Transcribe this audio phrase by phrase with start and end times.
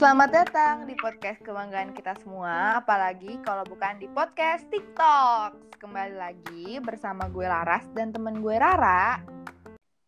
[0.00, 5.76] Selamat datang di podcast kebanggaan kita semua, apalagi kalau bukan di podcast TikTok.
[5.76, 9.20] Kembali lagi bersama gue Laras dan temen gue Rara.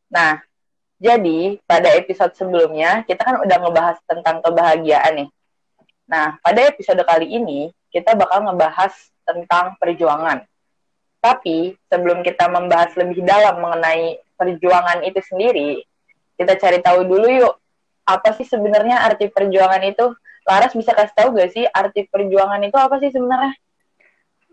[0.08, 0.40] Nah,
[0.96, 5.28] jadi pada episode sebelumnya kita kan udah ngebahas tentang kebahagiaan nih.
[6.08, 8.96] Nah, pada episode kali ini kita bakal ngebahas
[9.28, 10.40] tentang perjuangan.
[11.20, 15.84] Tapi sebelum kita membahas lebih dalam mengenai perjuangan itu sendiri,
[16.40, 17.61] kita cari tahu dulu yuk
[18.02, 20.14] apa sih sebenarnya arti perjuangan itu?
[20.42, 23.54] Laras bisa kasih tahu gak sih arti perjuangan itu apa sih sebenarnya?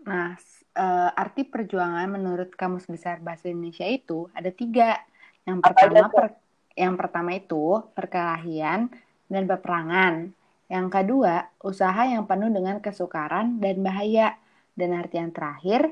[0.06, 0.38] Nah,
[0.78, 5.02] uh, arti perjuangan menurut Kamus Besar Bahasa Indonesia itu ada tiga.
[5.42, 6.26] Yang pertama, per,
[6.78, 8.86] yang pertama itu perkelahian
[9.26, 10.30] dan peperangan.
[10.70, 14.38] Yang kedua, usaha yang penuh dengan kesukaran dan bahaya.
[14.70, 15.90] Dan arti yang terakhir,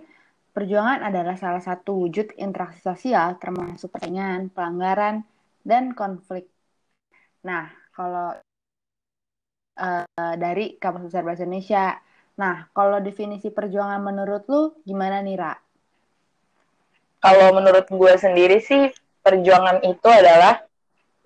[0.55, 5.27] perjuangan adalah salah satu wujud interaksi sosial termasuk pertanyaan, pelanggaran,
[5.67, 6.47] dan konflik
[7.49, 8.37] Nah, kalau
[9.79, 11.97] uh, dari Kamus Besar Bahasa Indonesia.
[12.39, 15.55] Nah, kalau definisi perjuangan menurut lu gimana nih, Ra?
[17.19, 18.95] Kalau menurut gue sendiri sih,
[19.27, 20.63] perjuangan itu adalah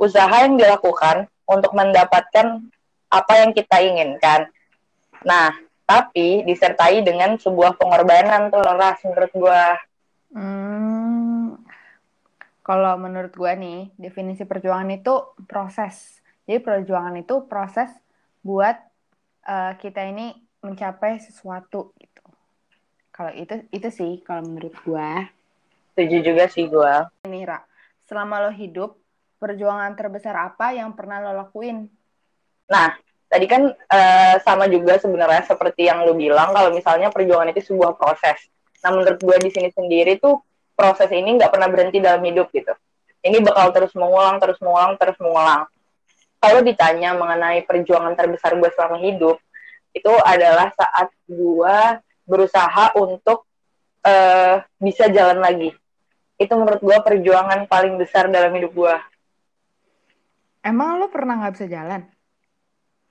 [0.01, 2.65] usaha yang dilakukan untuk mendapatkan
[3.13, 4.49] apa yang kita inginkan.
[5.21, 5.53] Nah,
[5.85, 9.65] tapi disertai dengan sebuah pengorbanan tuh, Ras, menurut gue.
[10.33, 11.02] Hmm,
[12.73, 15.13] kalau menurut gue nih, definisi perjuangan itu
[15.45, 16.25] proses.
[16.49, 17.93] Jadi perjuangan itu proses
[18.41, 18.81] buat
[19.45, 20.33] uh, kita ini
[20.65, 22.25] mencapai sesuatu gitu.
[23.13, 25.11] Kalau itu itu sih kalau menurut gue.
[25.93, 26.95] Setuju juga sih gue.
[27.29, 27.61] Ini Ra,
[28.09, 28.97] selama lo hidup,
[29.37, 31.85] perjuangan terbesar apa yang pernah lo lakuin?
[32.73, 32.97] Nah,
[33.29, 38.01] tadi kan uh, sama juga sebenarnya seperti yang lo bilang kalau misalnya perjuangan itu sebuah
[38.01, 38.49] proses.
[38.81, 40.41] Nah, menurut gue di sini sendiri tuh
[40.73, 42.73] proses ini nggak pernah berhenti dalam hidup gitu.
[43.23, 45.71] Ini bakal terus mengulang, terus mengulang, terus mengulang.
[46.43, 49.39] Kalau ditanya mengenai perjuangan terbesar gue selama hidup,
[49.95, 51.77] itu adalah saat gue
[52.27, 53.47] berusaha untuk
[54.03, 55.71] uh, bisa jalan lagi.
[56.35, 58.97] Itu menurut gue perjuangan paling besar dalam hidup gue.
[60.67, 62.03] Emang lo pernah nggak bisa jalan?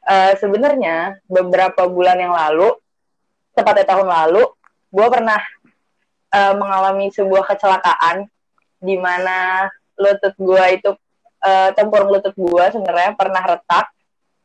[0.04, 2.76] Uh, Sebenarnya beberapa bulan yang lalu,
[3.56, 4.44] tepatnya tahun lalu,
[4.92, 5.40] gue pernah
[6.32, 8.28] uh, mengalami sebuah kecelakaan
[8.82, 9.70] di mana
[10.00, 10.90] lutut gue itu
[11.46, 13.94] uh, tempurung lutut gue sebenarnya pernah retak.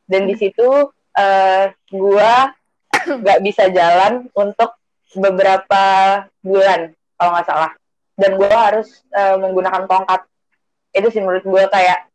[0.06, 2.32] Dan di situ uh, gue
[3.22, 4.76] nggak bisa jalan untuk
[5.16, 5.84] beberapa
[6.44, 7.72] bulan kalau nggak salah.
[8.16, 10.24] Dan gue harus uh, menggunakan tongkat.
[10.92, 12.08] Itu sih menurut gue kayak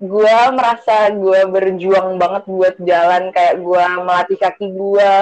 [0.00, 5.12] gue merasa gue berjuang banget buat jalan kayak gue melatih kaki gue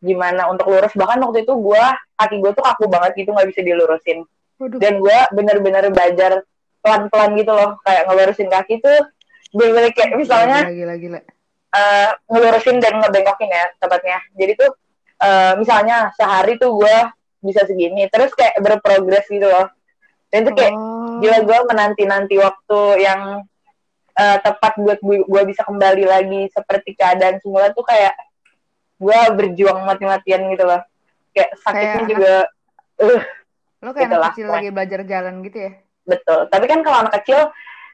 [0.00, 0.94] gimana untuk lurus.
[0.94, 1.84] Bahkan waktu itu gue
[2.20, 4.18] kaki gue tuh kaku banget gitu nggak bisa dilurusin
[4.60, 4.76] Waduh.
[4.76, 6.44] dan gue bener-bener belajar
[6.84, 9.00] pelan-pelan gitu loh kayak ngelurusin kaki tuh
[9.56, 11.20] bener-bener kayak misalnya gila, gila, gila.
[11.70, 14.70] Uh, ngelurusin dan ngebengokin ya tepatnya jadi tuh
[15.22, 16.96] uh, misalnya sehari tuh gue
[17.40, 19.70] bisa segini terus kayak berprogres gitu loh
[20.28, 21.18] dan itu kayak oh.
[21.24, 23.42] gila gue menanti-nanti waktu yang
[24.14, 28.14] uh, tepat buat gue bisa kembali lagi seperti keadaan semula tuh kayak
[29.00, 30.84] gue berjuang mati-matian gitu loh
[31.34, 32.34] kayak sakitnya kayak juga
[33.04, 33.22] uh,
[33.80, 35.72] lo kayak gitu anak kecil lagi belajar jalan gitu ya
[36.04, 37.40] betul tapi kan kalau anak kecil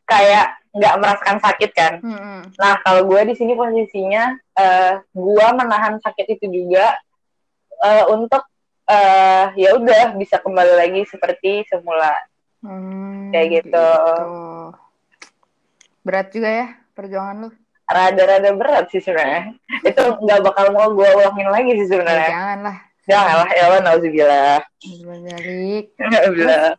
[0.07, 2.41] kayak nggak merasakan sakit kan hmm.
[2.61, 6.95] nah kalau gue di sini posisinya uh, gue menahan sakit itu juga
[7.83, 8.45] uh, untuk
[8.87, 12.13] uh, ya udah bisa kembali lagi seperti semula
[12.63, 13.73] hmm, kayak gitu.
[13.73, 13.89] gitu
[16.07, 17.51] berat juga ya perjuangan lu
[17.87, 19.55] rada-rada berat sih sebenarnya.
[19.87, 22.29] itu nggak bakal mau gue ulangin lagi sih sebenarnya.
[22.29, 22.77] Ya, jangan lah.
[23.06, 24.59] Jangan lah, ya Allah, nauzubillah.
[25.94, 26.75] Terus,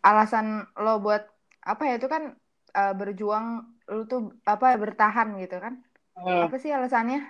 [0.00, 1.28] alasan lo buat
[1.66, 2.32] apa ya itu kan
[2.72, 5.82] uh, berjuang lu tuh apa bertahan gitu kan?
[6.16, 6.48] Hmm.
[6.48, 7.20] Apa sih alasannya?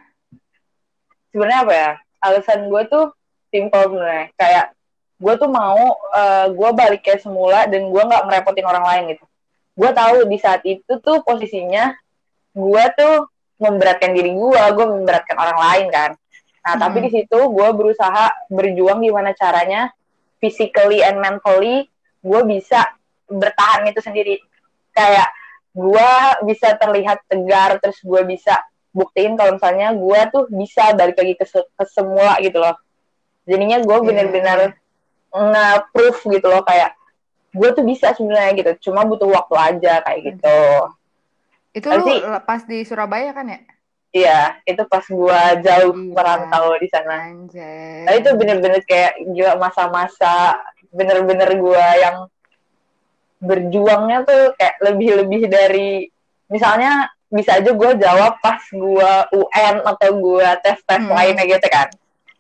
[1.34, 1.90] Sebenarnya apa ya?
[2.22, 3.10] Alasan gue tuh
[3.50, 4.26] simpel sebenarnya.
[4.38, 4.66] Kayak
[5.16, 9.24] gue tuh mau uh, gue balik kayak semula dan gue nggak merepotin orang lain gitu.
[9.76, 11.92] Gue tahu di saat itu tuh posisinya
[12.56, 16.10] gue tuh memberatkan diri gue, gue memberatkan orang lain kan.
[16.66, 16.82] Nah, hmm.
[16.82, 19.94] tapi di situ gue berusaha berjuang gimana caranya
[20.42, 21.86] physically and mentally
[22.26, 22.90] gue bisa
[23.30, 24.42] bertahan itu sendiri.
[24.90, 25.30] Kayak
[25.70, 26.10] gue
[26.50, 31.46] bisa terlihat tegar, terus gue bisa buktiin kalau misalnya gue tuh bisa balik lagi ke,
[31.46, 32.74] ke semua gitu loh.
[33.46, 34.06] Jadinya gue yeah.
[34.10, 34.58] bener-bener
[35.30, 36.98] nge-proof gitu loh kayak
[37.54, 40.60] gue tuh bisa sebenarnya gitu, cuma butuh waktu aja kayak gitu.
[41.72, 42.04] Itu lu
[42.44, 43.60] pas di Surabaya kan ya?
[44.14, 46.12] Iya, itu pas gua jauh iya.
[46.14, 47.30] merantau di sana.
[47.30, 48.06] Anjay.
[48.06, 50.62] Nah, itu bener-bener kayak gila masa-masa
[50.94, 52.16] bener-bener gua yang
[53.42, 56.08] berjuangnya tuh kayak lebih-lebih dari
[56.48, 61.12] misalnya bisa aja gue jawab pas gue UN atau gue tes tes hmm.
[61.12, 61.90] lainnya gitu kan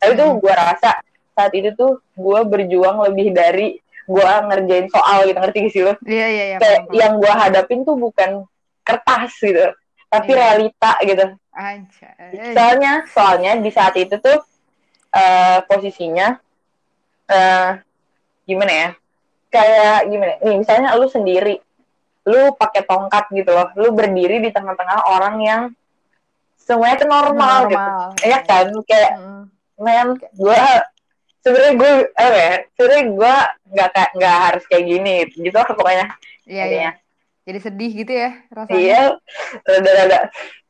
[0.00, 0.20] tapi hmm.
[0.24, 0.90] tuh gue rasa
[1.36, 3.76] saat itu tuh gue berjuang lebih dari
[4.06, 5.94] gue ngerjain soal gitu ngerti gak sih lo?
[6.06, 6.58] Iya iya iya.
[6.62, 8.46] Kayak yang gue hadapin tuh bukan
[8.86, 9.66] kertas gitu,
[10.10, 10.38] tapi iya.
[10.38, 11.24] realita gitu.
[11.56, 12.08] Aja.
[12.52, 14.38] Soalnya soalnya di saat itu tuh
[15.12, 16.36] uh, posisinya
[17.32, 17.70] uh,
[18.44, 18.90] gimana ya?
[19.50, 20.32] Kayak gimana?
[20.44, 21.56] Nih misalnya lu sendiri,
[22.28, 25.62] lu pakai tongkat gitu loh, lu berdiri di tengah-tengah orang yang
[26.60, 27.78] semuanya tuh normal, gitu.
[27.78, 28.06] normal.
[28.12, 28.26] gitu.
[28.26, 28.66] Iya kan?
[28.84, 29.44] Kayak hmm.
[29.80, 30.60] men, gue
[31.46, 33.34] sebenarnya gue apa ya sebenarnya gue
[33.70, 36.06] nggak nggak harus kayak gini gitu lah pokoknya
[36.42, 36.90] iya iya
[37.46, 38.76] jadi sedih gitu ya rasanya.
[38.76, 39.02] Iya
[39.62, 40.20] rada-rada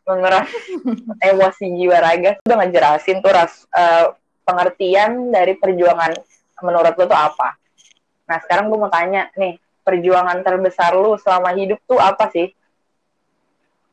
[0.07, 0.49] mengeras
[1.33, 2.33] emosi jiwa raga.
[2.45, 4.13] Udah ngejelasin tuh ras uh,
[4.45, 6.13] pengertian dari perjuangan
[6.63, 7.57] menurut lo tuh apa.
[8.29, 12.53] Nah sekarang gue mau tanya nih perjuangan terbesar lu selama hidup tuh apa sih?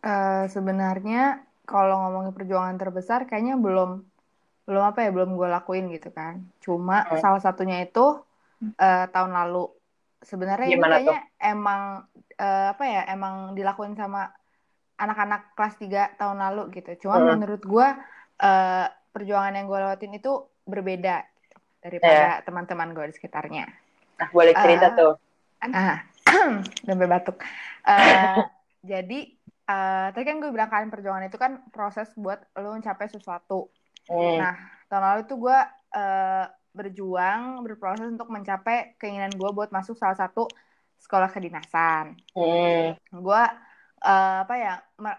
[0.04, 4.04] Uh, sebenarnya kalau ngomongin perjuangan terbesar kayaknya belum
[4.68, 6.44] belum apa ya belum gue lakuin gitu kan.
[6.60, 7.24] Cuma hmm.
[7.24, 8.20] salah satunya itu
[8.76, 9.72] uh, tahun lalu
[10.24, 11.44] sebenarnya ini kayaknya tuh?
[11.44, 11.82] emang
[12.40, 14.32] uh, apa ya emang dilakuin sama
[14.98, 17.28] anak-anak kelas 3 tahun lalu gitu cuma hmm.
[17.38, 17.88] menurut gue
[18.42, 20.32] uh, perjuangan yang gue lewatin itu
[20.64, 22.44] berbeda gitu, daripada yeah.
[22.48, 23.68] teman-teman gue di sekitarnya
[24.18, 25.14] nah boleh cerita uh, tuh
[25.70, 26.00] ah
[26.88, 27.38] sampai batuk
[27.86, 28.42] uh,
[28.92, 29.20] jadi
[29.68, 33.70] uh, tadi kan gue bilang kalian perjuangan itu kan proses buat lo mencapai sesuatu
[34.12, 34.40] Hmm.
[34.40, 34.56] Nah,
[34.92, 35.60] tahun lalu itu gue
[35.96, 40.50] uh, berjuang, berproses untuk mencapai keinginan gue buat masuk salah satu
[40.98, 42.18] sekolah kedinasan.
[42.34, 42.98] Hmm.
[43.14, 43.44] Gue
[44.04, 44.74] uh, apa ya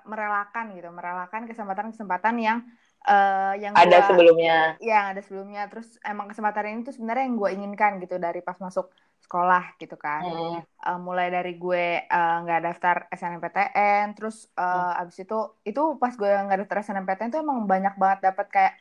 [0.04, 2.58] merelakan gitu, merelakan kesempatan-kesempatan yang
[3.06, 4.58] uh, yang ada gua, sebelumnya.
[4.80, 5.62] Yang ada sebelumnya.
[5.70, 8.90] Terus emang kesempatan ini tuh sebenarnya yang gue inginkan gitu dari pas masuk
[9.24, 10.22] sekolah gitu kan.
[10.24, 10.58] Hmm.
[10.84, 12.04] Uh, mulai dari gue
[12.44, 15.00] nggak uh, daftar SNMPTN, terus uh, hmm.
[15.06, 18.74] abis itu itu pas gue nggak daftar SNMPTN tuh emang banyak banget dapat kayak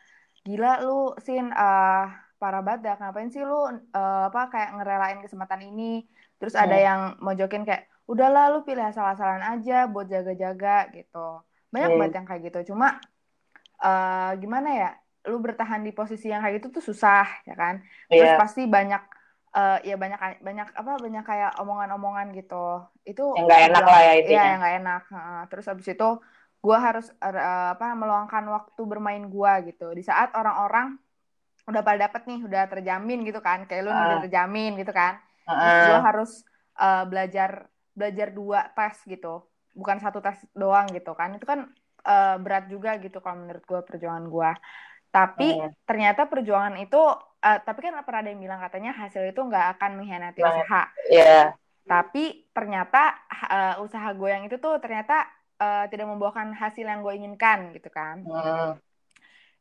[0.43, 2.11] gila lu sin uh,
[2.43, 2.95] parah banget dah.
[2.99, 3.71] Ngapain sih lu uh,
[4.27, 6.03] apa kayak ngerelain kesempatan ini?
[6.35, 6.63] Terus hmm.
[6.67, 11.39] ada yang mojokin kayak udahlah lu pilih asal-asalan aja buat jaga-jaga gitu.
[11.71, 11.99] Banyak hmm.
[12.03, 12.75] banget yang kayak gitu.
[12.75, 12.99] Cuma
[13.79, 14.89] uh, gimana ya
[15.31, 17.79] lu bertahan di posisi yang kayak gitu tuh susah ya kan?
[18.11, 18.39] Terus yeah.
[18.39, 19.03] pasti banyak
[19.55, 22.83] uh, ya banyak banyak apa banyak kayak omongan-omongan gitu.
[23.07, 26.09] Itu yang gak enak lah ya itu ya yang gak enak uh, terus abis itu
[26.63, 29.95] gue harus uh, apa meluangkan waktu bermain gue gitu.
[29.95, 30.99] Di saat orang-orang
[31.63, 33.95] udah pada dapet nih udah terjamin gitu kan kayak lu uh.
[33.95, 35.87] udah terjamin gitu kan uh.
[35.89, 36.43] gue harus
[36.79, 41.69] uh, belajar belajar dua tes gitu bukan satu tes doang gitu kan itu kan
[42.03, 44.51] uh, berat juga gitu kalau menurut gue perjuangan gue
[45.13, 45.69] tapi uh.
[45.85, 46.99] ternyata perjuangan itu
[47.43, 50.83] uh, tapi kan pernah ada yang bilang katanya hasil itu nggak akan mengkhianati nah, usaha.
[51.11, 51.45] Yeah.
[51.83, 55.27] Tapi ternyata uh, usaha gue yang itu tuh ternyata
[55.59, 58.23] uh, tidak membuahkan hasil yang gue inginkan gitu kan.
[58.23, 58.73] Uh.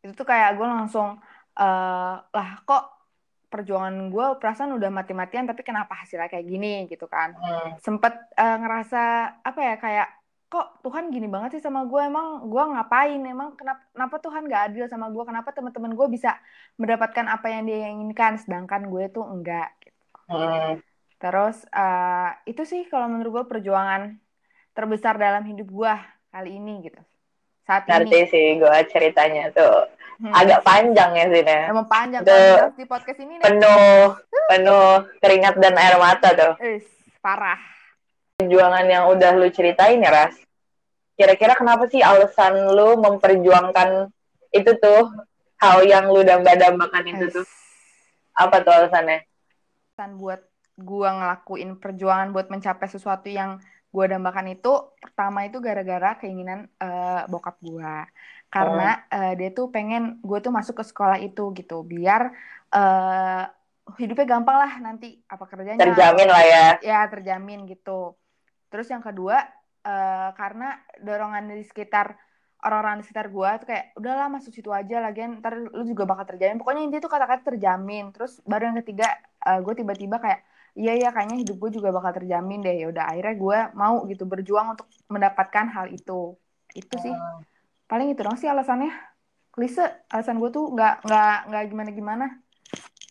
[0.01, 1.19] Itu tuh kayak gue langsung
[1.59, 2.85] uh, lah kok
[3.53, 7.37] perjuangan gue perasaan udah mati-matian tapi kenapa hasilnya kayak gini gitu kan.
[7.37, 7.77] Uh.
[7.85, 9.03] Sempet uh, ngerasa
[9.45, 10.09] apa ya kayak
[10.53, 14.63] kok Tuhan gini banget sih sama gue emang gue ngapain emang kenapa, kenapa Tuhan gak
[14.69, 16.37] adil sama gue kenapa teman-teman gue bisa
[16.77, 19.97] mendapatkan apa yang dia inginkan sedangkan gue tuh enggak gitu.
[20.29, 20.77] hmm.
[21.17, 24.21] terus uh, itu sih kalau menurut gue perjuangan
[24.77, 25.95] terbesar dalam hidup gue
[26.37, 27.01] kali ini gitu
[27.65, 28.29] saat nanti ini.
[28.29, 29.89] sih gue ceritanya tuh
[30.23, 30.33] hmm.
[30.33, 34.15] agak panjang ya sih emang panjang kan di podcast ini penuh
[34.53, 36.55] penuh keringat dan air mata tuh.
[36.61, 36.87] Is,
[37.25, 37.59] parah.
[38.37, 40.37] Perjuangan yang udah lu ceritain ya Ras?
[41.15, 44.11] Kira-kira kenapa sih alasan lu memperjuangkan
[44.53, 45.09] itu tuh?
[45.63, 47.47] Hal yang lu damba-dambakan itu tuh?
[48.35, 49.23] Apa tuh alasannya?
[49.95, 50.43] Alasan buat
[50.75, 53.63] gua ngelakuin perjuangan buat mencapai sesuatu yang
[53.95, 58.09] gua dambakan itu pertama itu gara-gara keinginan uh, bokap gua
[58.53, 59.17] karena oh.
[59.17, 62.37] uh, dia tuh pengen gue tuh masuk ke sekolah itu gitu biar
[62.69, 63.49] uh,
[63.97, 65.81] hidupnya gampang lah nanti apa kerjanya.
[65.81, 66.67] Terjamin lah ya.
[66.85, 68.15] Ya terjamin gitu.
[68.69, 69.41] Terus yang kedua
[69.89, 72.15] uh, karena dorongan di sekitar
[72.63, 76.37] orang-orang di sekitar gue tuh kayak udahlah masuk situ aja lagian ntar lu juga bakal
[76.37, 76.61] terjamin.
[76.61, 78.13] Pokoknya intinya tuh kata-kata terjamin.
[78.13, 79.09] Terus baru yang ketiga
[79.49, 80.41] uh, gue tiba-tiba kayak
[80.77, 82.77] iya iya kayaknya hidup gue juga bakal terjamin deh.
[82.85, 86.37] Ya udah akhirnya gue mau gitu berjuang untuk mendapatkan hal itu.
[86.77, 87.13] Itu sih.
[87.17, 87.43] Hmm.
[87.93, 88.89] Paling itu dong sih alasannya
[89.53, 92.27] klise alasan gue tuh nggak nggak nggak gimana gimana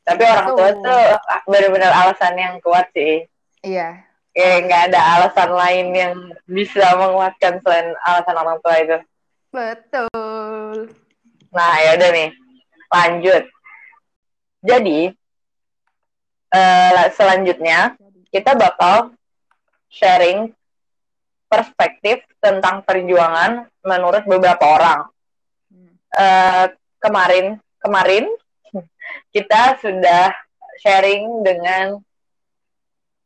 [0.01, 1.01] tapi orang tua tuh
[1.45, 3.29] benar-benar alasan yang kuat sih
[3.61, 6.15] iya kayak nggak ada alasan lain yang
[6.47, 8.97] bisa menguatkan selain alasan orang tua itu.
[9.51, 10.95] Betul.
[11.51, 12.29] Nah, ya udah nih.
[12.91, 13.43] Lanjut.
[14.63, 14.99] Jadi
[16.55, 17.99] uh, selanjutnya
[18.31, 19.11] kita bakal
[19.91, 20.55] sharing
[21.51, 24.99] perspektif tentang perjuangan menurut beberapa orang.
[26.11, 26.71] Uh,
[27.03, 28.27] kemarin kemarin
[29.35, 30.31] kita sudah
[30.79, 31.99] sharing dengan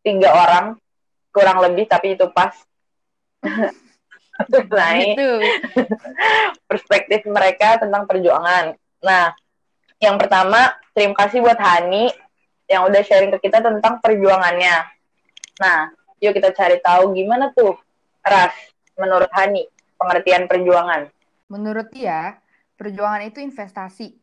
[0.02, 0.66] tiga orang
[1.30, 2.54] kurang lebih tapi itu pas
[4.74, 5.32] naik gitu.
[6.70, 8.74] perspektif mereka tentang perjuangan.
[9.06, 9.32] Nah,
[10.02, 12.12] yang pertama terima kasih buat Hani
[12.66, 14.86] yang udah sharing ke kita tentang perjuangannya.
[15.62, 17.78] Nah, yuk kita cari tahu gimana tuh
[18.26, 18.58] Ras
[18.98, 19.70] menurut Hani
[20.02, 21.06] pengertian perjuangan.
[21.46, 22.42] Menurut dia,
[22.74, 24.18] perjuangan itu investasi.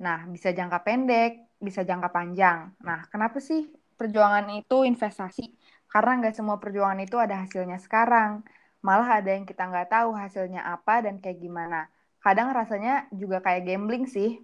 [0.00, 2.72] Nah, bisa jangka pendek, bisa jangka panjang.
[2.80, 3.68] Nah, kenapa sih
[4.00, 5.52] perjuangan itu investasi?
[5.92, 8.40] Karena nggak semua perjuangan itu ada hasilnya sekarang.
[8.80, 11.92] Malah ada yang kita nggak tahu hasilnya apa dan kayak gimana.
[12.24, 14.40] Kadang rasanya juga kayak gambling sih.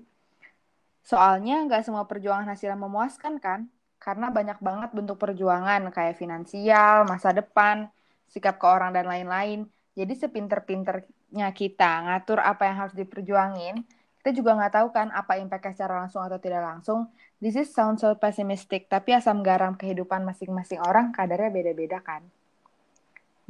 [1.01, 3.73] Soalnya nggak semua perjuangan hasilnya memuaskan kan?
[3.97, 7.89] Karena banyak banget bentuk perjuangan kayak finansial, masa depan,
[8.33, 9.69] sikap ke orang dan lain-lain.
[9.93, 13.85] Jadi sepinter-pinternya kita ngatur apa yang harus diperjuangin,
[14.25, 17.13] kita juga nggak tahu kan apa impactnya secara langsung atau tidak langsung.
[17.43, 22.25] This is sound so pessimistic, tapi asam garam kehidupan masing-masing orang kadarnya beda-beda kan.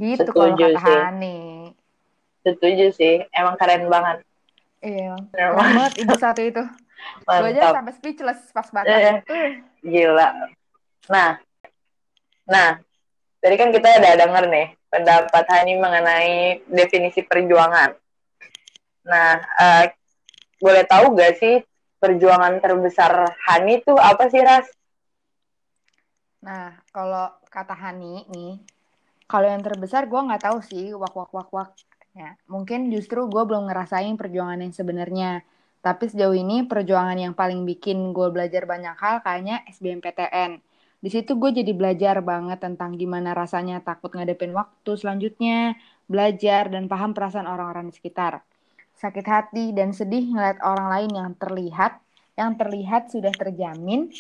[0.01, 1.71] Gitu kalau kata Hani.
[2.43, 4.27] Setuju sih, emang keren banget.
[4.83, 6.65] Iya, keren banget ibu satu itu.
[7.23, 9.23] Gue aja sampai speechless pas banget.
[9.29, 9.63] Eh.
[9.85, 10.51] Gila.
[11.13, 11.39] Nah,
[12.49, 12.83] nah,
[13.43, 17.91] tadi kan kita udah denger nih pendapat Hani mengenai definisi perjuangan.
[19.03, 19.85] Nah, uh,
[20.63, 21.59] boleh tahu gak sih
[21.99, 24.71] perjuangan terbesar Hani itu apa sih, Ras?
[26.43, 28.63] Nah, kalau kata Hani nih,
[29.27, 31.71] kalau yang terbesar gue nggak tahu sih, wak wak wak wak.
[32.13, 35.43] Ya, mungkin justru gue belum ngerasain perjuangan yang sebenarnya.
[35.83, 40.63] Tapi sejauh ini perjuangan yang paling bikin gue belajar banyak hal kayaknya SBMPTN.
[41.03, 45.75] Di situ gue jadi belajar banget tentang gimana rasanya takut ngadepin waktu selanjutnya,
[46.07, 48.47] belajar dan paham perasaan orang-orang di sekitar.
[48.95, 51.99] Sakit hati dan sedih ngeliat orang lain yang terlihat,
[52.39, 54.15] yang terlihat sudah terjamin,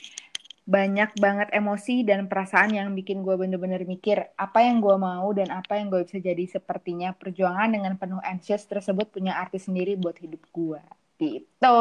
[0.63, 5.51] banyak banget emosi dan perasaan yang bikin gue bener-bener mikir apa yang gue mau dan
[5.51, 10.15] apa yang gue bisa jadi sepertinya perjuangan dengan penuh anxious tersebut punya arti sendiri buat
[10.23, 10.83] hidup gue
[11.19, 11.79] gitu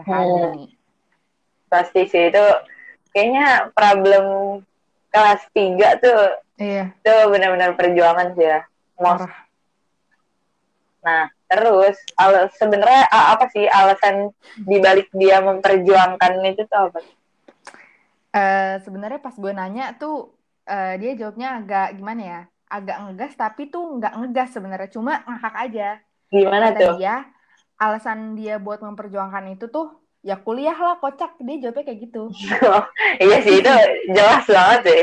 [0.00, 0.72] hmm.
[1.68, 2.44] pasti sih itu
[3.12, 4.24] kayaknya problem
[5.08, 6.22] kelas tiga tuh
[6.60, 6.92] iya.
[6.92, 8.60] itu benar-benar perjuangan sih ya
[8.98, 9.28] Most.
[11.02, 14.28] nah terus al sebenarnya apa sih alasan
[14.68, 17.00] dibalik dia memperjuangkan itu tuh apa
[18.36, 20.36] uh, sebenarnya pas gue nanya tuh
[20.68, 25.56] uh, dia jawabnya agak gimana ya agak ngegas tapi tuh nggak ngegas sebenarnya cuma ngakak
[25.56, 25.88] aja
[26.28, 27.16] gimana Kata tuh dia
[27.80, 31.38] alasan dia buat memperjuangkan itu tuh ya kuliah lah kocak.
[31.42, 32.30] Dia jawabnya kayak gitu.
[32.66, 32.84] Oh,
[33.24, 33.74] iya sih itu
[34.12, 35.02] jelas banget sih.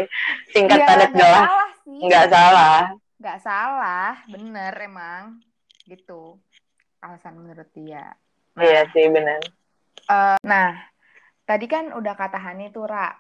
[0.56, 1.36] Singkat ya, padat jelas.
[1.48, 2.02] salah sih.
[2.08, 2.80] nggak salah.
[3.20, 4.12] Nggak salah.
[4.28, 5.24] Bener emang.
[5.88, 6.40] Gitu.
[7.00, 8.16] Alasan menurut dia.
[8.56, 9.44] Iya sih bener.
[10.08, 10.80] uh, nah
[11.44, 13.12] tadi kan udah kata Hani tuh Ra.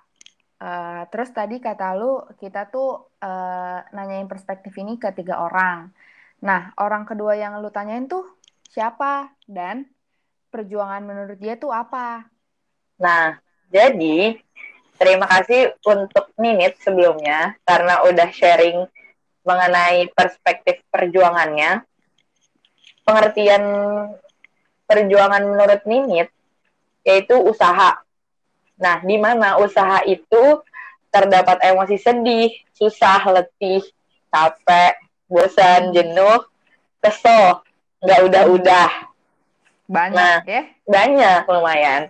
[0.55, 5.91] Uh, terus tadi kata lu kita tuh uh, nanyain perspektif ini ke tiga orang.
[6.39, 8.23] Nah orang kedua yang lu tanyain tuh
[8.71, 9.35] siapa?
[9.43, 9.94] Dan
[10.55, 12.23] perjuangan menurut dia tuh apa?
[12.95, 13.35] Nah,
[13.67, 14.39] jadi
[14.95, 18.87] terima kasih untuk Ninit sebelumnya karena udah sharing
[19.43, 21.83] mengenai perspektif perjuangannya.
[23.03, 23.63] Pengertian
[24.87, 26.31] perjuangan menurut Ninit
[27.03, 27.99] yaitu usaha.
[28.79, 30.63] Nah, di mana usaha itu
[31.11, 33.83] terdapat emosi sedih, susah, letih,
[34.31, 34.99] capek,
[35.31, 36.43] bosan, jenuh,
[36.99, 37.63] kesel,
[38.03, 39.14] nggak udah-udah.
[39.85, 40.63] Banyak nah, ya?
[40.85, 42.01] Banyak lumayan.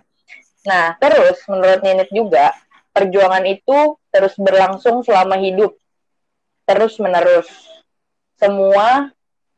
[0.66, 2.50] Nah, terus menurut Ninit juga,
[2.90, 5.76] perjuangan itu terus berlangsung selama hidup.
[6.66, 7.46] Terus menerus.
[8.40, 9.12] Semua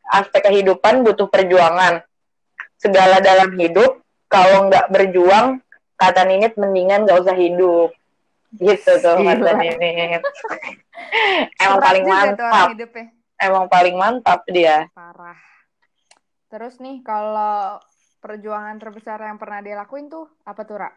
[0.05, 2.05] aspek kehidupan butuh perjuangan.
[2.79, 5.63] Segala dalam hidup, kalau nggak berjuang,
[5.97, 7.95] kata Ninit mendingan nggak usah hidup.
[8.59, 10.23] Gitu tuh kata Ninit.
[11.63, 12.69] Emang paling mantap.
[13.39, 14.91] Emang paling mantap dia.
[14.93, 15.39] Parah.
[16.49, 17.79] Terus nih kalau
[18.19, 20.91] perjuangan terbesar yang pernah dia lakuin tuh apa tuh, Ra?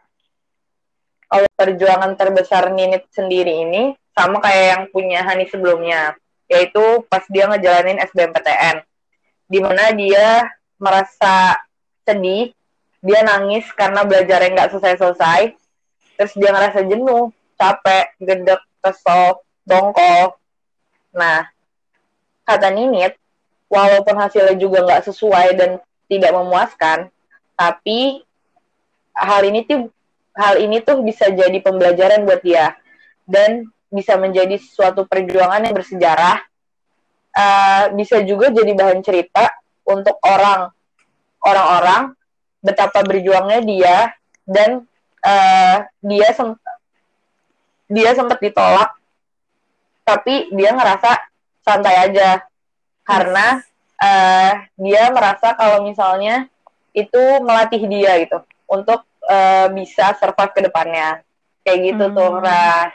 [1.32, 6.12] Kalau perjuangan terbesar Ninit sendiri ini sama kayak yang punya Hani sebelumnya,
[6.44, 8.84] yaitu pas dia ngejalanin SBMPTN.
[9.48, 11.56] Di mana dia merasa
[12.04, 12.52] sedih,
[13.00, 15.56] dia nangis karena belajarnya nggak selesai-selesai,
[16.20, 20.36] terus dia ngerasa jenuh, capek, gedek, kesel, dongkol.
[21.16, 21.48] Nah,
[22.44, 23.16] kata Ninit,
[23.72, 25.70] walaupun hasilnya juga nggak sesuai dan
[26.12, 27.08] tidak memuaskan,
[27.56, 28.20] tapi
[29.16, 29.88] hal ini tuh
[30.36, 32.76] hal ini tuh bisa jadi pembelajaran buat dia
[33.24, 36.44] dan bisa menjadi suatu perjuangan yang bersejarah.
[37.32, 39.48] Uh, bisa juga jadi bahan cerita
[39.88, 40.68] untuk orang
[41.40, 42.12] orang-orang
[42.60, 43.96] betapa berjuangnya dia
[44.44, 44.84] dan
[45.24, 46.52] uh, dia sem
[47.88, 48.92] dia sempat ditolak
[50.04, 51.24] tapi dia ngerasa
[51.62, 52.42] santai aja
[53.02, 53.64] karena
[54.02, 56.50] uh, dia merasa kalau misalnya
[56.90, 61.22] itu melatih dia gitu untuk uh, bisa survive ke depannya.
[61.62, 62.16] Kayak gitu hmm.
[62.18, 62.92] tuh Ras.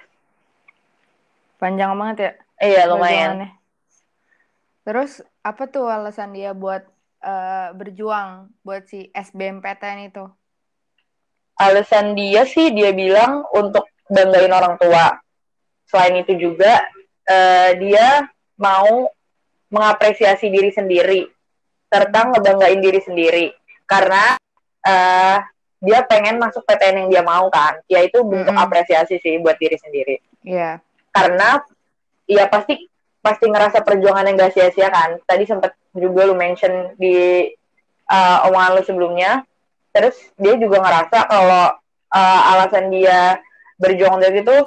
[1.58, 2.32] Panjang banget ya?
[2.60, 3.56] Iya lumayan.
[4.84, 6.84] Terus apa tuh alasan dia buat
[7.24, 10.28] uh, berjuang buat si SBMPTN itu
[11.58, 15.18] alasan dia sih dia bilang untuk banggain orang tua.
[15.90, 16.86] Selain itu juga
[17.28, 19.10] uh, dia mau
[19.72, 21.22] mengapresiasi diri sendiri
[21.88, 23.46] serta ngebanggain diri sendiri.
[23.88, 24.36] Karena
[24.84, 25.38] uh,
[25.80, 27.80] dia pengen masuk PTN yang dia mau kan.
[27.88, 28.66] Ya itu bentuk mm -hmm.
[28.68, 30.16] apresiasi sih buat diri sendiri.
[30.48, 30.60] Iya.
[30.60, 30.76] Yeah.
[31.18, 31.66] karena
[32.30, 32.78] ya pasti
[33.26, 35.18] pasti ngerasa perjuangan yang gak sia-sia kan.
[35.26, 37.50] Tadi sempat juga lu mention di
[38.12, 39.42] uh, omongan lu sebelumnya.
[39.92, 41.74] Terus dia juga ngerasa kalau
[42.14, 43.42] uh, alasan dia
[43.82, 44.58] berjuang dari itu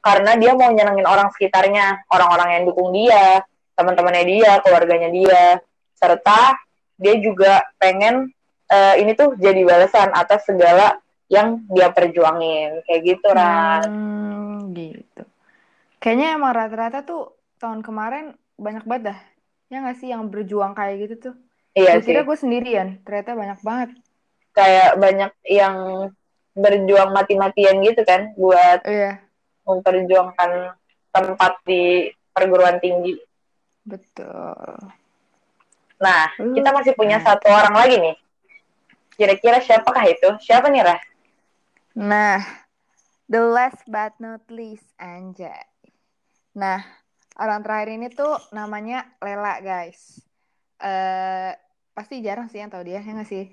[0.00, 3.44] karena dia mau nyenengin orang sekitarnya orang-orang yang dukung dia
[3.78, 5.62] teman-temannya dia keluarganya dia.
[5.94, 6.58] Serta
[6.98, 8.34] dia juga pengen
[8.66, 10.98] uh, ini tuh jadi balasan atas segala
[11.30, 12.82] yang dia perjuangin.
[12.82, 15.22] Kayak gitu Ran hmm, gitu.
[16.02, 19.18] Kayaknya emang rata-rata tuh tahun kemarin banyak banget dah.
[19.70, 21.34] Ya nggak sih yang berjuang kayak gitu tuh?
[21.78, 22.98] Iya gue kira gue sendirian.
[23.06, 23.90] Ternyata banyak banget.
[24.56, 25.76] Kayak banyak yang
[26.58, 29.22] berjuang mati-matian gitu kan buat iya.
[29.62, 30.74] memperjuangkan
[31.14, 33.14] tempat di perguruan tinggi.
[33.88, 34.76] Betul.
[35.98, 38.16] Nah, uh, kita masih punya satu orang lagi nih.
[39.16, 40.28] Kira-kira siapakah itu?
[40.44, 41.00] Siapa nih, Rah?
[41.98, 42.38] Nah,
[43.26, 45.64] the last but not least, Anjay.
[46.54, 46.84] Nah,
[47.40, 50.20] orang terakhir ini tuh namanya Lela, guys.
[50.78, 51.50] Uh,
[51.98, 53.50] pasti jarang sih yang tahu dia ya nggak sih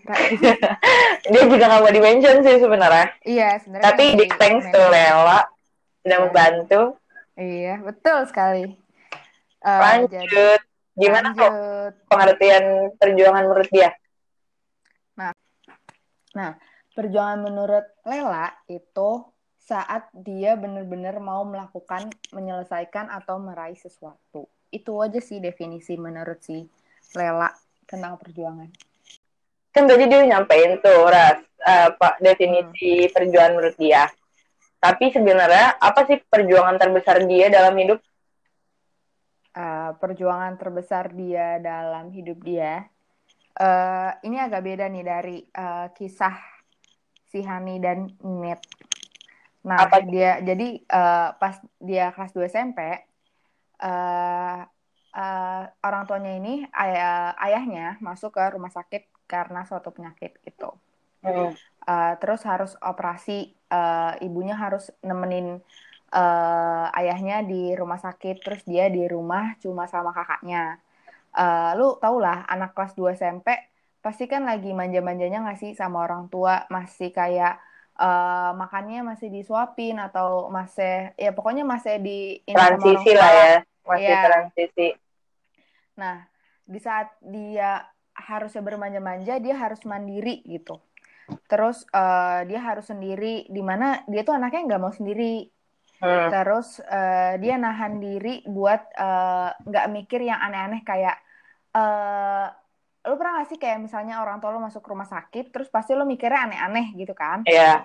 [1.34, 5.50] dia juga nggak mau di mention sih sebenarnya iya sebenarnya tapi big thanks to Lela
[6.06, 6.22] sudah iya.
[6.22, 6.82] membantu
[7.34, 8.85] iya betul sekali
[9.66, 10.46] uh, lanjut jadi,
[10.94, 11.42] gimana lanjut.
[11.42, 11.54] kok
[12.14, 12.66] pengertian
[13.02, 13.90] perjuangan menurut dia
[15.18, 15.34] nah
[16.38, 16.52] nah
[16.94, 19.26] perjuangan menurut Lela itu
[19.66, 26.68] saat dia benar-benar mau melakukan menyelesaikan atau meraih sesuatu itu aja sih definisi menurut si
[27.16, 27.48] Lela
[27.88, 28.68] tentang perjuangan?
[29.72, 33.12] Kan tadi dia nyampein tuh, Ras, uh, Pak, definisi hmm.
[33.16, 34.08] perjuangan menurut dia.
[34.80, 38.00] Tapi sebenarnya apa sih perjuangan terbesar dia dalam hidup?
[39.56, 42.84] Uh, perjuangan terbesar dia dalam hidup dia,
[43.56, 46.36] uh, ini agak beda nih dari uh, kisah
[47.32, 48.60] si Hani dan Net.
[49.64, 50.04] Nah, apa?
[50.04, 52.80] dia jadi uh, pas dia kelas 2 SMP,
[53.80, 54.62] uh,
[55.16, 60.70] uh, orang tuanya ini ayah ayahnya masuk ke rumah sakit karena suatu penyakit gitu.
[61.26, 61.58] Hmm.
[61.86, 65.58] Uh, terus harus operasi, uh, ibunya harus nemenin
[66.16, 70.80] uh, ayahnya di rumah sakit, terus dia di rumah cuma sama kakaknya.
[71.36, 73.52] Uh, lu tau lah, anak kelas 2 SMP
[74.00, 77.60] pasti kan lagi manja-manjanya nggak sih sama orang tua, masih kayak
[78.00, 84.22] uh, makannya masih disuapin atau masih ya pokoknya masih di transisi lah ya masih ya.
[84.30, 84.88] transisi
[85.96, 86.28] Nah,
[86.68, 90.80] di saat dia harusnya bermanja-manja, dia harus mandiri gitu.
[91.50, 95.50] Terus uh, dia harus sendiri, di mana dia tuh anaknya nggak mau sendiri.
[96.06, 96.30] Hmm.
[96.30, 101.18] Terus uh, dia nahan diri buat eh, nggak uh, mikir yang aneh-aneh kayak
[101.74, 102.54] uh,
[103.06, 106.06] lu pernah gak sih kayak misalnya orang tua lu masuk rumah sakit terus pasti lu
[106.06, 107.42] mikirnya aneh-aneh gitu kan?
[107.46, 107.58] Iya.
[107.58, 107.78] Yeah.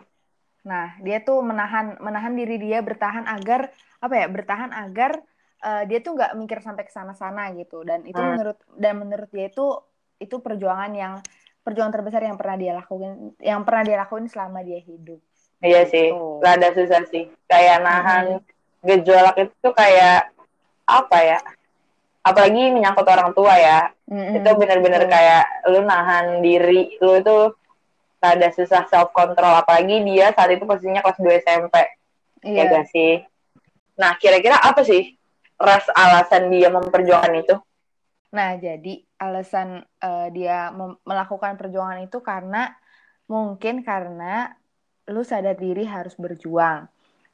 [0.60, 4.26] Nah, dia tuh menahan menahan diri dia bertahan agar apa ya?
[4.28, 5.20] Bertahan agar
[5.64, 8.28] uh, dia tuh nggak mikir sampai ke sana-sana gitu dan itu hmm.
[8.36, 9.66] menurut dan menurut dia itu
[10.20, 11.14] itu perjuangan yang
[11.60, 15.20] perjuangan terbesar yang pernah dia lakuin yang pernah dia lakuin selama dia hidup
[15.60, 15.92] iya gitu.
[15.92, 16.06] sih
[16.40, 18.44] rada susah sih kayak nahan hmm.
[18.84, 20.32] gejolak itu kayak
[20.88, 21.38] apa ya
[22.20, 25.12] apalagi menyangkut orang tua ya hmm itu benar-benar hmm.
[25.12, 27.54] kayak lu nahan diri lu itu
[28.20, 31.76] rada susah self control apalagi dia saat itu posisinya kelas 2 SMP
[32.44, 33.22] iya ya gak sih
[33.94, 35.20] nah kira-kira apa sih
[35.60, 37.54] ras alasan dia memperjuangkan itu?
[38.32, 40.72] Nah, jadi alasan uh, dia
[41.04, 42.72] melakukan perjuangan itu karena
[43.28, 44.56] mungkin karena
[45.10, 46.86] lu sadar diri harus berjuang.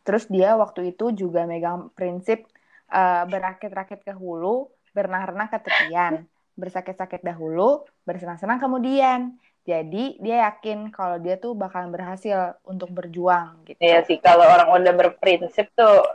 [0.03, 2.49] Terus dia waktu itu juga megang prinsip
[2.89, 6.25] uh, berakit-rakit ke hulu, bernah-renah ke tepian,
[6.57, 9.37] bersakit-sakit dahulu, bersenang-senang kemudian.
[9.67, 13.79] Jadi dia yakin kalau dia tuh bakalan berhasil untuk berjuang gitu.
[13.83, 16.07] Iya sih, kalau orang udah berprinsip tuh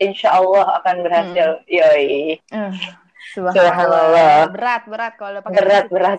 [0.00, 1.48] insya Allah akan berhasil.
[1.62, 1.68] Hmm.
[1.68, 2.40] Yoi.
[2.48, 2.72] Uh,
[3.36, 4.48] Subhanallah.
[4.48, 6.18] Berat, berat kalau pakai Berat, berat.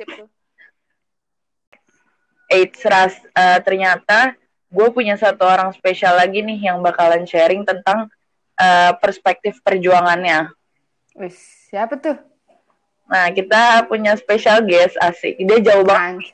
[2.50, 4.38] Eits, Ras, uh, ternyata
[4.70, 8.06] gue punya satu orang spesial lagi nih yang bakalan sharing tentang
[8.58, 10.54] uh, perspektif perjuangannya.
[11.18, 11.34] Wih,
[11.70, 12.18] siapa tuh?
[13.10, 15.42] Nah, kita punya spesial guest asik.
[15.42, 16.30] Dia jauh banget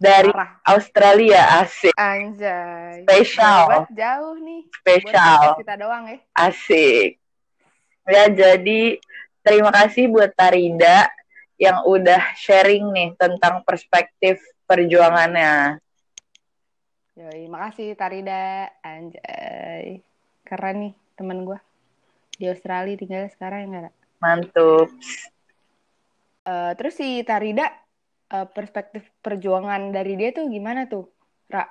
[0.00, 0.60] dari Parah.
[0.64, 1.94] Australia asik.
[1.96, 3.04] Anjay.
[3.04, 3.88] Spesial.
[3.92, 4.62] Jauh nih.
[4.80, 5.60] Spesial.
[5.60, 6.18] kita doang ya.
[6.32, 7.20] Asik.
[8.04, 9.00] Ya, jadi
[9.40, 11.08] terima kasih buat Tarida
[11.56, 15.83] yang udah sharing nih tentang perspektif perjuangannya.
[17.14, 18.74] Yoi, makasih Tarida.
[18.82, 20.02] Anjay.
[20.42, 21.58] Keren nih temen gue.
[22.34, 23.94] Di Australia tinggal sekarang ya enggak?
[24.18, 24.90] Mantul.
[26.42, 27.70] Uh, terus si Tarida
[28.34, 31.06] uh, perspektif perjuangan dari dia tuh gimana tuh,
[31.46, 31.62] Ra?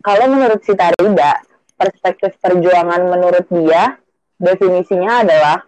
[0.00, 1.44] Kalau menurut si Tarida,
[1.76, 4.00] perspektif perjuangan menurut dia
[4.40, 5.60] definisinya adalah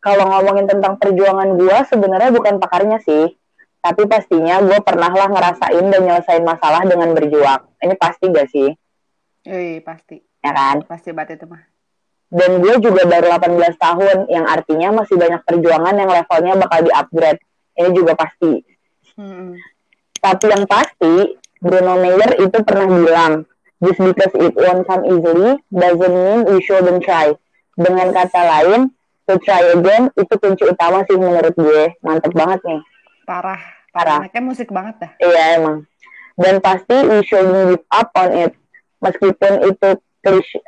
[0.00, 3.36] kalau ngomongin tentang perjuangan gue sebenarnya bukan pakarnya sih
[3.82, 7.66] tapi pastinya gue pernah lah ngerasain dan nyelesain masalah dengan berjuang.
[7.82, 8.70] Ini pasti gak sih?
[9.42, 10.22] Iya, pasti.
[10.38, 10.86] Ya kan?
[10.86, 11.66] Pasti banget itu mah.
[12.30, 17.42] Dan gue juga baru 18 tahun, yang artinya masih banyak perjuangan yang levelnya bakal di-upgrade.
[17.74, 18.62] Ini juga pasti.
[19.18, 19.58] Hmm.
[20.22, 23.34] Tapi yang pasti, Bruno Mayer itu pernah bilang,
[23.82, 27.34] just because it won't come easily, doesn't mean we shouldn't try.
[27.74, 28.94] Dengan kata lain,
[29.26, 31.98] to try again, itu kunci utama sih menurut gue.
[32.00, 32.80] Mantep banget nih
[33.24, 35.12] parah parah kayak musik banget dah.
[35.20, 35.84] Iya emang.
[36.34, 38.52] Dan pasti we should give up on it.
[39.02, 39.88] Meskipun itu
[40.22, 40.58] klise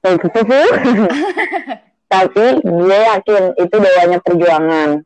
[2.12, 5.04] tapi gue yakin itu dewanya perjuangan.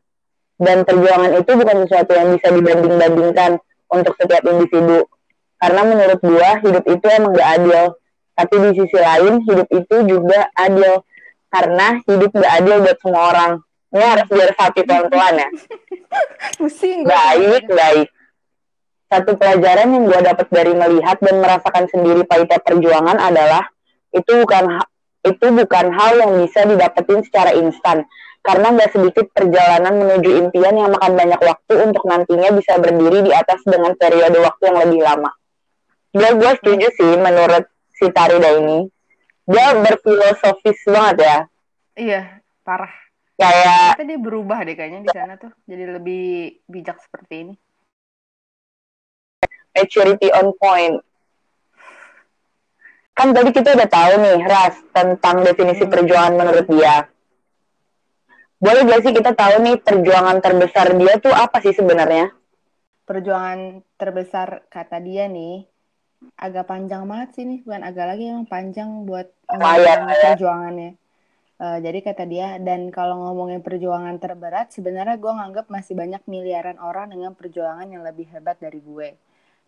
[0.55, 3.59] Dan perjuangan itu bukan sesuatu yang bisa dibanding-bandingkan
[3.91, 5.03] untuk setiap individu.
[5.59, 7.99] Karena menurut gue hidup itu emang gak adil.
[8.35, 11.03] Tapi di sisi lain hidup itu juga adil.
[11.51, 13.51] Karena hidup gak adil buat semua orang
[13.93, 15.49] ini harus biar sapi pelan-pelan ya
[16.57, 18.09] pusing baik baik
[19.05, 23.63] satu pelajaran yang gue dapat dari melihat dan merasakan sendiri pahitnya perjuangan adalah
[24.11, 24.81] itu bukan
[25.25, 28.05] itu bukan hal yang bisa didapetin secara instan
[28.45, 33.31] karena nggak sedikit perjalanan menuju impian yang makan banyak waktu untuk nantinya bisa berdiri di
[33.33, 35.33] atas dengan periode waktu yang lebih lama.
[36.13, 37.65] Dia gue setuju sih menurut
[37.97, 38.85] si Tarida ini.
[39.49, 41.37] Dia berfilosofis banget ya.
[41.97, 42.21] Iya,
[42.61, 43.04] parah
[43.35, 45.51] kayak dia berubah deh kayaknya di sana tuh.
[45.67, 46.25] Jadi lebih
[46.67, 47.53] bijak seperti ini.
[49.75, 50.95] Maturity on point.
[53.15, 55.91] Kan tadi kita udah tahu nih ras tentang definisi hmm.
[55.91, 57.07] perjuangan menurut dia.
[58.59, 62.31] Boleh gak sih kita tahu nih perjuangan terbesar dia tuh apa sih sebenarnya?
[63.03, 65.67] Perjuangan terbesar kata dia nih
[66.39, 67.59] agak panjang banget sih nih.
[67.67, 71.04] Bukan agak lagi emang panjang buat perjuangannya
[71.55, 76.75] Uh, jadi kata dia, dan kalau ngomongin perjuangan terberat, sebenarnya gue nganggap masih banyak miliaran
[76.83, 79.15] orang dengan perjuangan yang lebih hebat dari gue.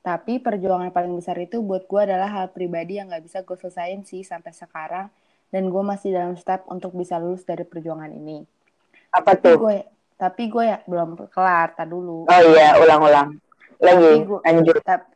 [0.03, 4.03] Tapi perjuangan paling besar itu buat gue adalah hal pribadi yang gak bisa gue selesain
[4.03, 5.07] sih sampai sekarang.
[5.47, 8.43] Dan gue masih dalam step untuk bisa lulus dari perjuangan ini.
[9.15, 9.55] Apa tuh?
[9.55, 9.75] Tapi gue,
[10.19, 12.27] tapi gue ya belum kelar, tak dulu.
[12.27, 13.39] Oh iya, ulang-ulang.
[13.79, 14.83] Lagi, gue, lanjut.
[14.83, 15.07] Tapi,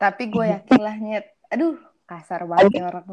[0.00, 1.26] tapi gue yakin lah, Nyet.
[1.52, 3.04] Aduh, kasar banget ya orang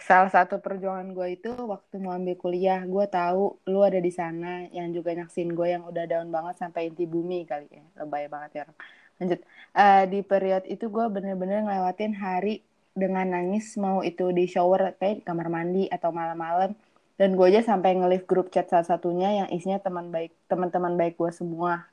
[0.00, 4.64] salah satu perjuangan gue itu waktu mau ambil kuliah gue tahu lu ada di sana
[4.72, 7.84] yang juga nyaksin gue yang udah down banget sampai inti bumi kali ya.
[8.00, 8.78] Lebay banget ya orang.
[9.20, 9.40] Lanjut.
[9.76, 12.64] Uh, di periode itu gue bener-bener ngelewatin hari
[12.96, 16.72] dengan nangis mau itu di shower kayak di kamar mandi atau malam-malam.
[17.20, 21.20] Dan gue aja sampai nge grup chat salah satunya yang isinya teman baik teman-teman baik
[21.20, 21.84] gue semua.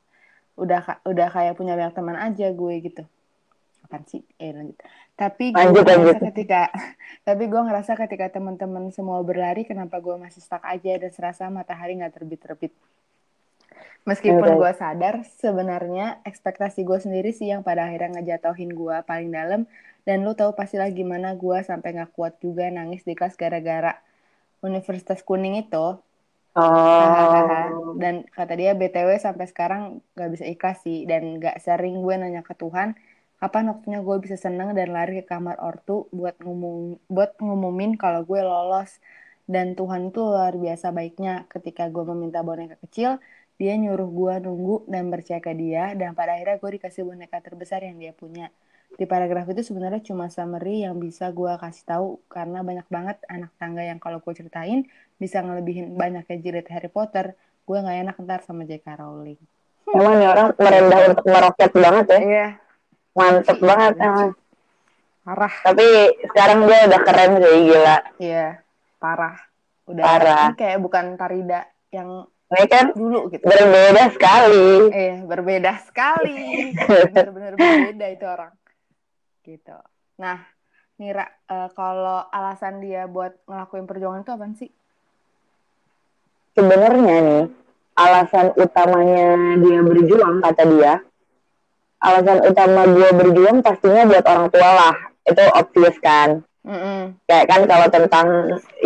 [0.55, 3.03] Udah udah kayak punya banyak teman aja gue gitu
[3.91, 4.79] kapan sih eh lanjut.
[5.19, 6.15] Tapi gue lanjut.
[6.31, 6.71] ketika
[7.27, 11.99] tapi gue ngerasa ketika teman-teman semua berlari kenapa gue masih stuck aja dan serasa matahari
[11.99, 12.71] nggak terbit-terbit?
[14.07, 19.67] Meskipun gue sadar sebenarnya ekspektasi gue sendiri sih yang pada akhirnya ngejatohin gue paling dalam.
[20.01, 23.99] Dan lu tahu pastilah gimana gue sampai nggak kuat juga nangis di kelas gara-gara
[24.63, 26.01] Universitas Kuning itu.
[26.57, 27.93] Oh.
[27.95, 31.05] Dan kata dia BTW sampai sekarang gak bisa ikhlas sih.
[31.05, 32.97] Dan gak sering gue nanya ke Tuhan
[33.41, 38.21] kapan waktunya gue bisa seneng dan lari ke kamar ortu buat ngomong buat ngumumin kalau
[38.21, 39.01] gue lolos.
[39.49, 41.49] Dan Tuhan itu luar biasa baiknya.
[41.49, 43.17] Ketika gue meminta boneka kecil
[43.57, 45.97] dia nyuruh gue nunggu dan percaya ke dia.
[45.97, 48.53] Dan pada akhirnya gue dikasih boneka terbesar yang dia punya.
[48.93, 52.07] Di paragraf itu sebenarnya cuma summary yang bisa gue kasih tahu.
[52.29, 54.85] Karena banyak banget anak tangga yang kalau gue ceritain
[55.17, 57.33] bisa ngelebihin banyaknya jilid Harry Potter.
[57.65, 58.85] Gue nggak enak ntar sama J.K.
[59.01, 59.41] Rowling.
[59.91, 62.19] Emang nih orang merendah untuk meroket banget ya.
[62.21, 62.47] Iya
[63.17, 64.31] mantep iya, banget emang
[65.21, 65.87] parah tapi
[66.31, 68.47] sekarang dia udah keren sih gila iya
[68.97, 69.37] parah
[69.91, 70.47] Udah Parah.
[70.55, 73.47] kayak bukan Tarida yang Ini kan dulu gitu.
[73.47, 74.91] berbeda sekali.
[74.91, 76.75] Eh, berbeda sekali.
[77.15, 78.51] Bener-bener berbeda itu orang.
[79.39, 79.77] Gitu.
[80.19, 80.43] Nah,
[80.99, 84.71] Nira, eh, kalau alasan dia buat ngelakuin perjuangan itu apa sih?
[86.51, 87.43] Sebenarnya nih,
[87.95, 90.93] alasan utamanya dia berjuang, kata dia,
[92.01, 94.95] alasan utama dia berjuang pastinya buat orang tua lah.
[95.23, 96.41] Itu obvious kan.
[96.61, 97.17] Mm-mm.
[97.25, 98.27] Kayak kan kalau tentang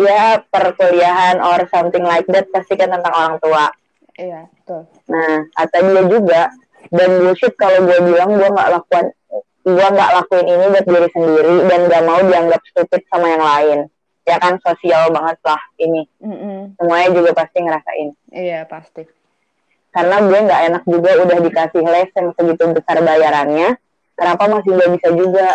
[0.00, 3.68] ya perkuliahan or something like that pasti kan tentang orang tua.
[4.16, 4.88] Iya, betul.
[5.12, 6.42] Nah, kata dia juga
[6.88, 9.04] dan bullshit kalau gue bilang gue nggak lakukan
[9.66, 13.78] gue nggak lakuin ini buat diri sendiri dan gak mau dianggap stupid sama yang lain.
[14.26, 16.06] Ya kan sosial banget lah ini.
[16.22, 16.78] Mm-mm.
[16.78, 18.08] Semuanya juga pasti ngerasain.
[18.30, 19.02] Iya, pasti.
[19.96, 23.80] Karena gue nggak enak juga udah dikasih les yang segitu besar bayarannya.
[24.12, 25.48] Kenapa masih nggak bisa juga?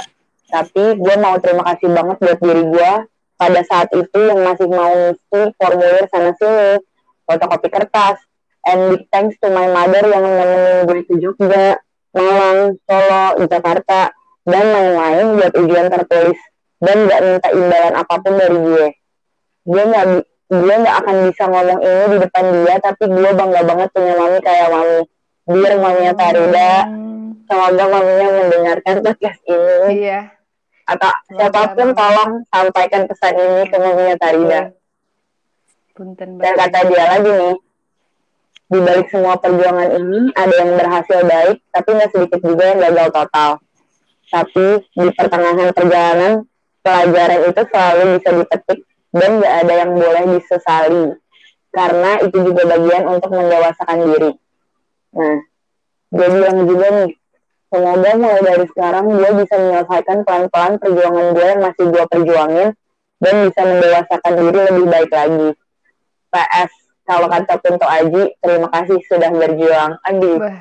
[0.49, 2.91] Tapi gue mau terima kasih banget buat diri gue
[3.37, 6.81] pada saat itu yang masih mau ngisi formulir sana sini,
[7.29, 8.17] fotokopi kertas,
[8.65, 11.77] and big thanks to my mother yang nemenin gue ke Jogja,
[12.17, 14.09] Malang, Solo, Jakarta,
[14.45, 16.39] dan lain-lain buat ujian tertulis
[16.81, 18.87] dan gak minta imbalan apa pun dari gue.
[19.69, 23.61] Gue gak, bi- gue gak akan bisa ngomong ini di depan dia, tapi gue bangga
[23.63, 24.99] banget punya mami kayak mami.
[25.47, 30.05] Dear maminya Tarida, Hmm, semoga maminya mendengarkan podcast ini.
[30.05, 30.19] Iya.
[30.85, 34.61] Atau Semoga siapa pun mami- tolong sampaikan pesan ini ke maminya Tarida.
[35.95, 37.55] Punten Dan kata dia lagi nih,
[38.71, 43.07] di balik semua perjuangan ini ada yang berhasil baik, tapi nggak sedikit juga yang gagal
[43.11, 43.51] total.
[44.31, 46.33] Tapi di pertengahan perjalanan,
[46.79, 48.79] pelajaran itu selalu bisa dipetik
[49.11, 51.05] dan nggak ada yang boleh disesali.
[51.71, 54.31] Karena itu juga bagian untuk mendewasakan diri.
[55.15, 55.37] Nah,
[56.11, 57.11] dia bilang juga nih,
[57.71, 62.69] semoga mulai dari sekarang gue bisa menyelesaikan pelan-pelan perjuangan gue yang masih gue perjuangin
[63.21, 65.49] dan bisa mendewasakan diri lebih baik lagi.
[66.31, 66.71] PS
[67.03, 70.55] kalau kata Kunto Aji terima kasih sudah berjuang aduh Bah,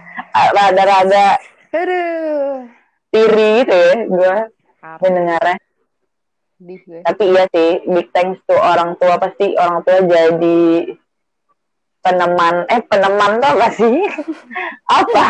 [0.50, 1.38] rada-rada
[1.70, 2.66] aduh.
[3.14, 4.36] tiri gitu ya gue
[4.98, 5.56] mendengarnya
[6.60, 7.00] Sedih gue.
[7.02, 10.60] tapi iya sih big thanks to orang tua pasti orang tua jadi
[12.00, 13.96] peneman eh peneman tuh apa sih
[15.00, 15.24] apa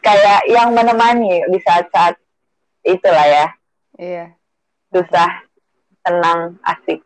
[0.00, 2.18] kayak yang menemani di saat-saat
[2.82, 3.46] itulah ya
[3.94, 4.34] Iya.
[4.90, 5.30] susah
[6.02, 6.98] tenang asik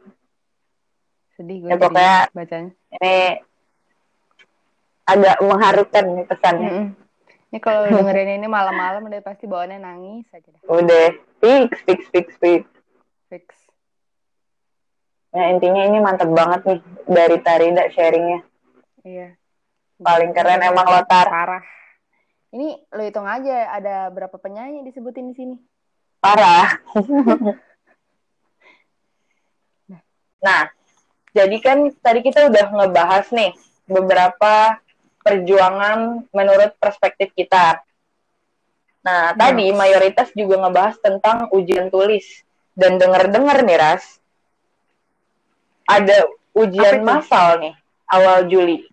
[1.35, 2.73] Sedih gue Ya, pokoknya- bacanya.
[2.95, 3.17] ini
[5.07, 6.87] agak mengharukan nih pesannya Mm-mm.
[7.49, 10.61] Ini kalau dengerin ini malam-malam udah pasti bawaannya nangis aja dah.
[10.67, 11.07] udah
[11.39, 12.65] fix fix fix fix
[13.29, 13.69] Fix.
[15.37, 18.41] Ya intinya ini mantep banget nih dari Tarida sharingnya.
[19.05, 19.37] Iya.
[20.01, 21.29] Paling keren emang lo, Tar.
[21.29, 21.65] Parah.
[22.49, 25.57] Ini lo hitung aja ada berapa penyanyi disebutin di sini.
[26.25, 26.81] Parah.
[30.45, 30.73] nah,
[31.37, 33.53] jadi kan tadi kita udah ngebahas nih
[33.85, 34.81] beberapa
[35.21, 37.85] perjuangan menurut perspektif kita.
[39.05, 42.48] Nah, tadi mayoritas juga ngebahas tentang ujian tulis.
[42.79, 44.23] Dan denger-denger nih, Ras,
[45.83, 47.75] ada ujian massal nih,
[48.07, 48.87] awal Juli.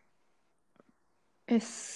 [1.46, 1.94] Is.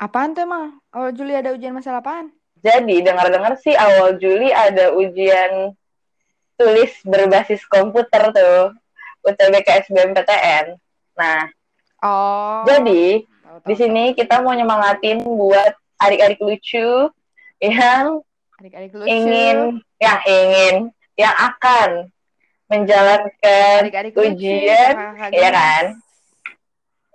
[0.00, 0.80] Apaan tuh emang?
[0.96, 2.32] Oh Juli ada ujian masalah apaan?
[2.64, 5.76] Jadi dengar-dengar sih awal Juli ada ujian
[6.56, 8.72] tulis berbasis komputer tuh
[9.22, 10.80] UTBK SBMPTN.
[11.20, 11.52] Nah,
[12.04, 12.68] Oh.
[12.68, 13.24] jadi
[13.64, 17.08] di sini kita mau nyemangatin buat adik-adik lucu
[17.60, 18.20] yang.
[18.60, 19.08] Adik-adik lucu.
[19.10, 19.56] ingin
[19.98, 20.74] yang ingin
[21.14, 22.10] yang akan
[22.70, 24.26] menjalankan adik-adik lucu.
[24.34, 25.58] ujian, kakak-kakak iya gemes.
[25.58, 25.84] kan?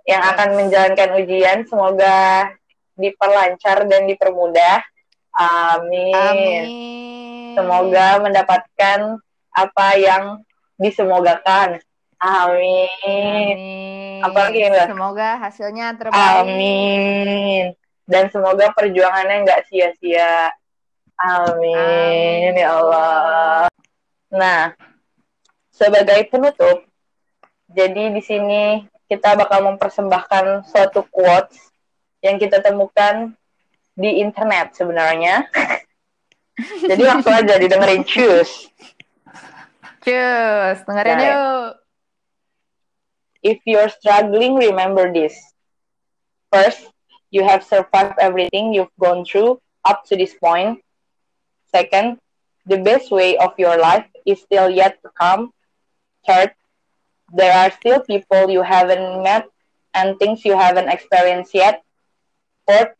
[0.08, 2.50] yang akan menjalankan ujian semoga
[2.98, 4.82] diperlancar dan dipermudah.
[5.36, 6.14] Amin.
[6.14, 6.64] Amin.
[7.54, 8.98] Semoga mendapatkan
[9.54, 10.42] apa yang
[10.76, 11.78] disemogakan.
[12.20, 12.90] Amin.
[13.00, 13.56] Amin.
[14.20, 14.86] Apalagi Mbak?
[14.92, 16.44] Semoga hasilnya terbaik.
[16.44, 17.64] Amin.
[18.04, 20.52] Dan semoga perjuangannya nggak sia-sia.
[21.20, 21.76] Amin.
[21.76, 22.52] Amin.
[22.56, 23.68] Ya Allah.
[24.32, 24.72] Nah,
[25.68, 26.86] sebagai penutup,
[27.68, 31.70] jadi di sini kita bakal mempersembahkan suatu quotes
[32.22, 33.34] yang kita temukan
[33.98, 35.44] di internet sebenarnya.
[36.90, 38.70] jadi langsung aja didengerin choose.
[40.00, 41.68] Cus, dengerin Nah, yuk.
[43.40, 45.36] If you're struggling, remember this.
[46.52, 46.88] First,
[47.32, 50.80] you have survived everything you've gone through up to this point.
[51.70, 52.18] Second,
[52.66, 55.54] the best way of your life is still yet to come.
[56.26, 56.52] Third,
[57.32, 59.46] there are still people you haven't met
[59.94, 61.82] and things you haven't experienced yet.
[62.66, 62.94] Fourth,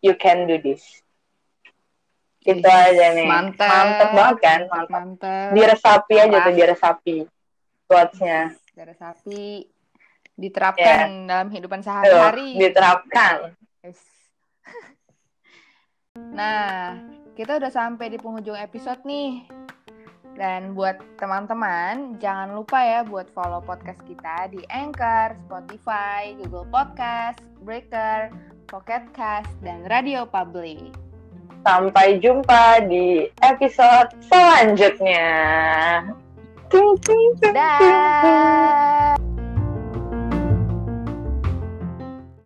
[0.00, 0.84] you can do this.
[2.40, 3.28] Ih, aja nih.
[3.28, 3.68] Mantap.
[3.68, 4.60] Mantep banget kan?
[4.72, 4.88] Mantap.
[4.88, 5.50] Mantap.
[5.52, 7.16] Diresapi aja tuh, diresapi.
[7.84, 8.56] Quotes-nya.
[8.70, 9.68] darah sapi
[10.40, 11.28] diterapkan yeah.
[11.28, 12.56] dalam kehidupan sehari-hari.
[12.56, 13.52] Diterapkan.
[13.84, 14.00] Yes.
[16.38, 16.96] nah,
[17.34, 19.46] kita udah sampai di penghujung episode nih.
[20.38, 27.42] Dan buat teman-teman, jangan lupa ya buat follow podcast kita di Anchor, Spotify, Google Podcast,
[27.60, 28.32] Breaker,
[28.70, 30.94] Pocket Cast, dan Radio Public.
[31.60, 35.28] Sampai jumpa di episode selanjutnya.
[37.52, 39.20] Dah.